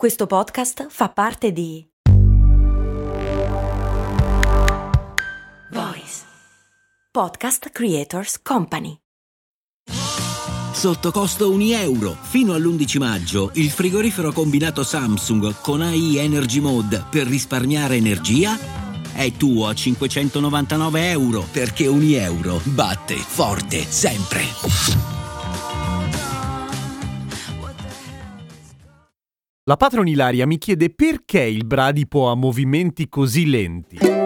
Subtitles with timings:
[0.00, 1.86] Questo podcast fa parte di
[5.72, 6.22] Voice
[7.10, 8.96] Podcast Creators Company.
[10.72, 12.16] Sotto costo 1 euro.
[12.18, 18.58] Fino all'11 maggio il frigorifero combinato Samsung con AI Energy Mode per risparmiare energia
[19.12, 25.09] è tuo a 599 euro perché 1 euro batte forte sempre.
[29.70, 34.19] La patron Ilaria mi chiede perché il bradipo ha movimenti così lenti.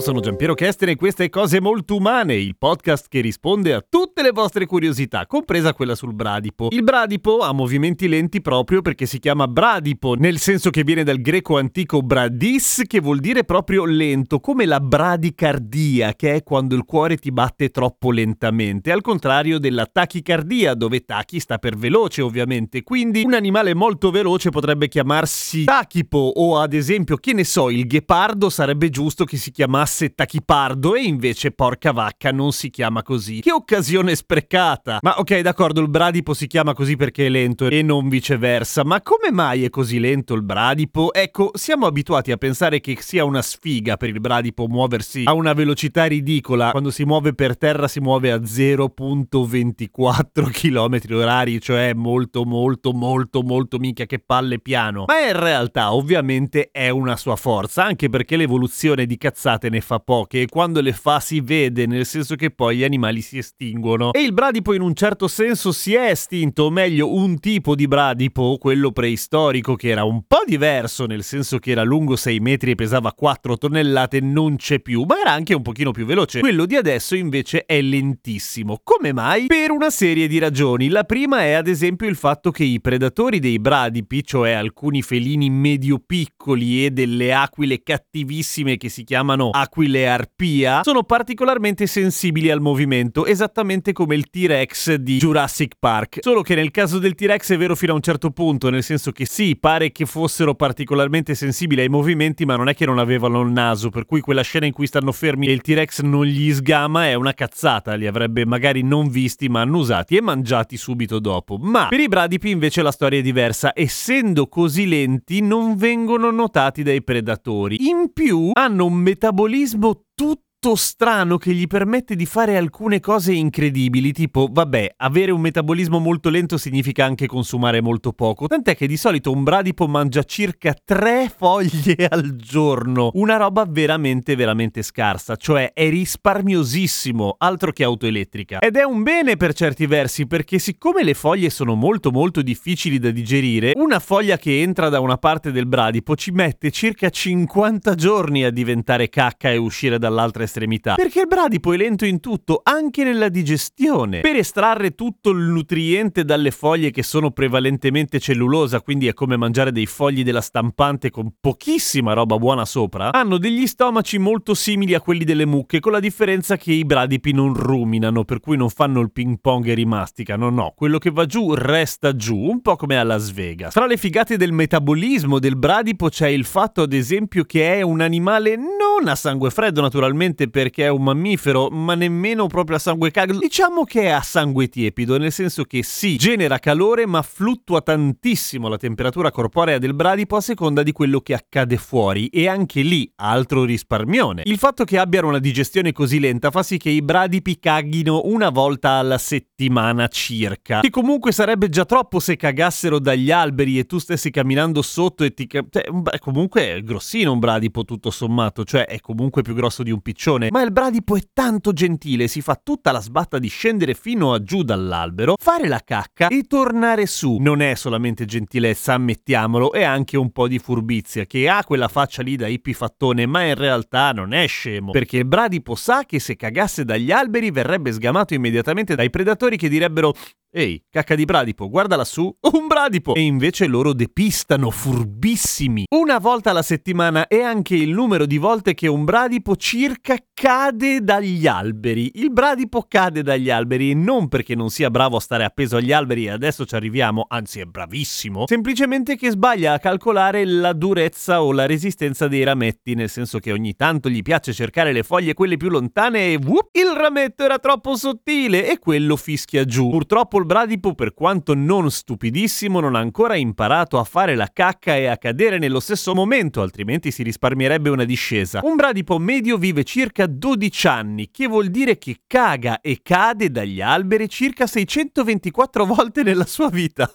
[0.00, 4.22] Sono Giampiero Kesten e questa è Cose Molto Umane, il podcast che risponde a tutte
[4.22, 6.68] le vostre curiosità, compresa quella sul bradipo.
[6.70, 11.20] Il bradipo ha movimenti lenti proprio perché si chiama bradipo, nel senso che viene dal
[11.20, 16.84] greco antico bradis, che vuol dire proprio lento, come la bradicardia, che è quando il
[16.84, 22.82] cuore ti batte troppo lentamente, al contrario della tachicardia, dove tachi sta per veloce ovviamente.
[22.82, 27.86] Quindi un animale molto veloce potrebbe chiamarsi tachipo o ad esempio, che ne so, il
[27.86, 33.02] ghepardo sarebbe giusto che si chiamasse chiamasse Tachipardo e invece porca vacca non si chiama
[33.02, 33.40] così.
[33.40, 35.00] Che occasione sprecata!
[35.02, 39.02] Ma ok, d'accordo, il bradipo si chiama così perché è lento e non viceversa, ma
[39.02, 41.12] come mai è così lento il bradipo?
[41.12, 45.52] Ecco, siamo abituati a pensare che sia una sfiga per il bradipo muoversi a una
[45.52, 46.70] velocità ridicola.
[46.70, 53.42] Quando si muove per terra si muove a 0.24 km orari, cioè molto molto molto
[53.42, 55.04] molto mica che palle piano.
[55.06, 59.82] Ma in realtà ovviamente è una sua forza, anche perché l'evoluzione di cazzate puntate ne
[59.82, 63.38] fa poche e quando le fa si vede, nel senso che poi gli animali si
[63.38, 64.12] estinguono.
[64.12, 67.88] E il bradipo in un certo senso si è estinto, o meglio un tipo di
[67.88, 72.72] bradipo, quello preistorico, che era un po' diverso, nel senso che era lungo 6 metri
[72.72, 76.40] e pesava 4 tonnellate, non c'è più, ma era anche un pochino più veloce.
[76.40, 78.80] Quello di adesso invece è lentissimo.
[78.84, 79.46] Come mai?
[79.46, 80.88] Per una serie di ragioni.
[80.88, 85.48] La prima è ad esempio il fatto che i predatori dei bradipi, cioè alcuni felini
[85.48, 93.26] medio-piccoli e delle aquile cattivissime che si chiamano aquile arpia, sono particolarmente sensibili al movimento,
[93.26, 96.18] esattamente come il T-Rex di Jurassic Park.
[96.20, 99.12] Solo che nel caso del T-Rex è vero fino a un certo punto, nel senso
[99.12, 103.40] che sì, pare che fossero particolarmente sensibili ai movimenti, ma non è che non avevano
[103.42, 106.52] il naso, per cui quella scena in cui stanno fermi e il T-Rex non gli
[106.52, 111.58] sgama è una cazzata, li avrebbe magari non visti ma annusati e mangiati subito dopo.
[111.58, 116.82] Ma per i bradipi invece la storia è diversa, essendo così lenti non vengono notati
[116.82, 117.86] dai predatori.
[117.88, 123.32] In più hanno un metabolismo metabolismo tutto strano che gli permette di fare alcune cose
[123.32, 128.86] incredibili, tipo, vabbè, avere un metabolismo molto lento significa anche consumare molto poco, tant'è che
[128.86, 135.34] di solito un bradipo mangia circa tre foglie al giorno, una roba veramente veramente scarsa,
[135.36, 138.58] cioè è risparmiosissimo, altro che auto elettrica.
[138.58, 142.98] Ed è un bene per certi versi, perché siccome le foglie sono molto molto difficili
[142.98, 147.94] da digerire, una foglia che entra da una parte del bradipo ci mette circa 50
[147.94, 150.94] giorni a diventare cacca e uscire dall'altra estremità.
[150.96, 154.20] Perché il bradipo è lento in tutto, anche nella digestione.
[154.20, 159.70] Per estrarre tutto il nutriente dalle foglie che sono prevalentemente cellulosa, quindi è come mangiare
[159.70, 165.00] dei fogli della stampante con pochissima roba buona sopra, hanno degli stomaci molto simili a
[165.00, 169.00] quelli delle mucche, con la differenza che i bradipi non ruminano, per cui non fanno
[169.00, 172.98] il ping pong e rimasticano, no, quello che va giù resta giù, un po' come
[172.98, 173.72] a Las Vegas.
[173.72, 178.00] Tra le figate del metabolismo del bradipo c'è il fatto ad esempio che è un
[178.00, 182.78] animale non a sangue freddo naturalmente, esattamente perché è un mammifero, ma nemmeno proprio a
[182.78, 183.38] sangue caldo.
[183.38, 188.68] Diciamo che è a sangue tiepido, nel senso che sì, genera calore, ma fluttua tantissimo
[188.68, 192.28] la temperatura corporea del bradipo a seconda di quello che accade fuori.
[192.28, 194.42] E anche lì, altro risparmione.
[194.44, 198.50] Il fatto che abbiano una digestione così lenta fa sì che i bradipi caghino una
[198.50, 200.80] volta alla settimana circa.
[200.80, 205.34] Che comunque sarebbe già troppo se cagassero dagli alberi e tu stessi camminando sotto e
[205.34, 205.48] ti...
[205.50, 205.84] Cioè,
[206.18, 210.29] comunque è grossino un bradipo tutto sommato, cioè è comunque più grosso di un piccione
[210.30, 214.32] piccione, ma il bradipo è tanto gentile, si fa tutta la sbatta di scendere fino
[214.32, 217.36] a giù dall'albero, fare la cacca e tornare su.
[217.38, 222.22] Non è solamente gentilezza, ammettiamolo, è anche un po' di furbizia, che ha quella faccia
[222.22, 226.36] lì da ippifattone, ma in realtà non è scemo, perché il bradipo sa che se
[226.36, 230.14] cagasse dagli alberi verrebbe sgamato immediatamente dai predatori che direbbero
[230.52, 232.22] Ehi, cacca di bradipo, guarda lassù,
[232.54, 233.14] un bradipo!
[233.14, 235.84] E invece loro depistano, furbissimi.
[235.94, 241.02] Una volta alla settimana è anche il numero di volte che un bradipo circa cade
[241.02, 242.10] dagli alberi.
[242.14, 246.24] Il bradipo cade dagli alberi non perché non sia bravo a stare appeso agli alberi
[246.24, 251.52] e adesso ci arriviamo, anzi è bravissimo, semplicemente che sbaglia a calcolare la durezza o
[251.52, 255.56] la resistenza dei rametti, nel senso che ogni tanto gli piace cercare le foglie quelle
[255.56, 259.90] più lontane e whoop, il rametto era troppo sottile e quello fischia giù.
[259.90, 264.96] Purtroppo il bradipo, per quanto non stupidissimo, non ha ancora imparato a fare la cacca
[264.96, 268.60] e a cadere nello stesso momento, altrimenti si risparmierebbe una discesa.
[268.62, 273.80] Un bradipo medio vive circa 12 anni, che vuol dire che caga e cade dagli
[273.80, 277.10] alberi circa 624 volte nella sua vita.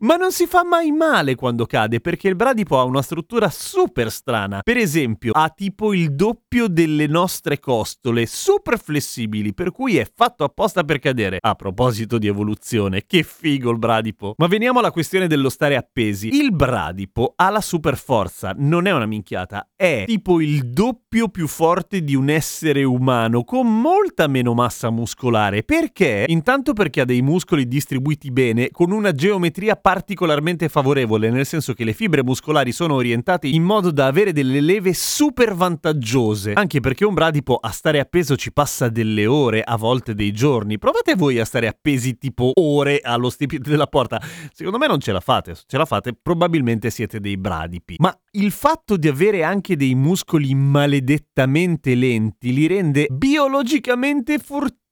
[0.00, 4.10] Ma non si fa mai male quando cade perché il bradipo ha una struttura super
[4.10, 4.60] strana.
[4.62, 10.44] Per esempio, ha tipo il doppio delle nostre costole, super flessibili, per cui è fatto
[10.44, 11.38] apposta per cadere.
[11.40, 14.34] A proposito di evoluzione, che figo il bradipo.
[14.36, 16.28] Ma veniamo alla questione dello stare appesi.
[16.28, 21.48] Il bradipo ha la super forza, non è una minchiata, è tipo il doppio più
[21.48, 25.64] forte di un essere umano con molta meno massa muscolare.
[25.64, 26.26] Perché?
[26.28, 31.72] Intanto perché ha dei muscoli distribuiti bene, con una geometria geometria particolarmente favorevole, nel senso
[31.72, 36.80] che le fibre muscolari sono orientate in modo da avere delle leve super vantaggiose, anche
[36.80, 40.78] perché un bradipo a stare appeso ci passa delle ore, a volte dei giorni.
[40.78, 44.20] Provate voi a stare appesi tipo ore allo stipite della porta.
[44.52, 47.96] Secondo me non ce la fate, se ce la fate probabilmente siete dei bradipi.
[47.98, 54.87] Ma il fatto di avere anche dei muscoli maledettamente lenti li rende biologicamente fortissimi.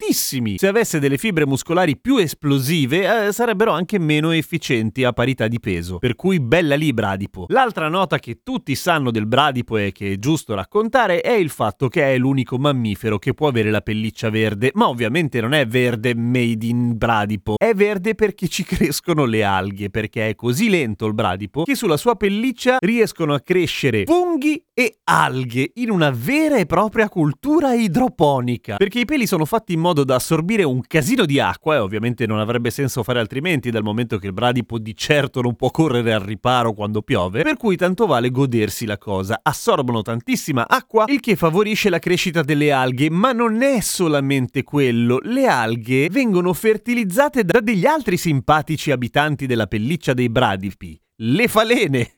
[0.58, 5.58] Se avesse delle fibre muscolari più esplosive, eh, sarebbero anche meno efficienti a parità di
[5.58, 5.98] peso.
[5.98, 7.46] Per cui bella lì bradipo.
[7.48, 11.88] L'altra nota che tutti sanno del bradipo e che è giusto raccontare è il fatto
[11.88, 16.14] che è l'unico mammifero che può avere la pelliccia verde, ma ovviamente non è verde
[16.14, 21.14] made in bradipo, è verde perché ci crescono le alghe, perché è così lento il
[21.14, 26.66] bradipo che sulla sua pelliccia riescono a crescere funghi e alghe in una vera e
[26.66, 28.76] propria cultura idroponica.
[28.76, 32.26] Perché i peli sono fatti in modo da assorbire un casino di acqua e ovviamente
[32.26, 36.12] non avrebbe senso fare altrimenti dal momento che il bradipo di certo non può correre
[36.12, 39.38] al riparo quando piove, per cui tanto vale godersi la cosa.
[39.40, 45.20] Assorbono tantissima acqua, il che favorisce la crescita delle alghe, ma non è solamente quello.
[45.22, 52.10] Le alghe vengono fertilizzate da degli altri simpatici abitanti della pelliccia dei bradipi, le falene.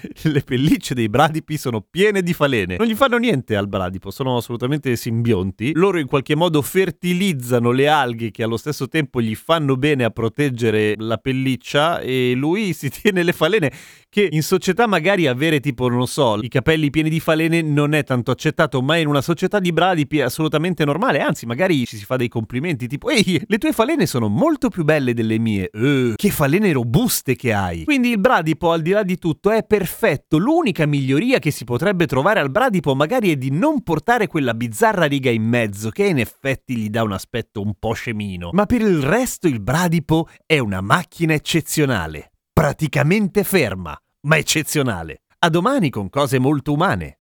[0.22, 2.76] Le pellicce dei bradipi sono piene di falene.
[2.76, 5.72] Non gli fanno niente al bradipo, sono assolutamente simbionti.
[5.74, 10.10] Loro in qualche modo fertilizzano le alghe che allo stesso tempo gli fanno bene a
[10.10, 13.72] proteggere la pelliccia e lui si tiene le falene
[14.10, 18.04] che in società magari avere tipo, non so, i capelli pieni di falene non è
[18.04, 22.04] tanto accettato, ma in una società di bradipi è assolutamente normale, anzi magari ci si
[22.04, 25.70] fa dei complimenti tipo ehi, le tue falene sono molto più belle delle mie.
[25.72, 27.84] Uh, che falene robuste che hai.
[27.84, 32.06] Quindi il bradipo al di là di tutto è perfetto, l'unica miglioria che si potrebbe
[32.06, 36.18] trovare al bradipo magari è di non portare quella bizzarra riga in mezzo che in
[36.18, 40.58] effetti gli dà un aspetto un po' scemino, ma per il resto il bradipo è
[40.58, 45.22] una macchina eccezionale praticamente ferma, ma eccezionale.
[45.38, 47.17] A domani con cose molto umane.